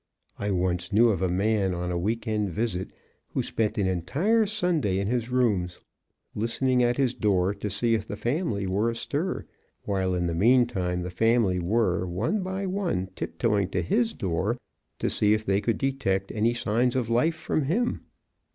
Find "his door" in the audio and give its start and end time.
6.97-7.53, 13.83-14.57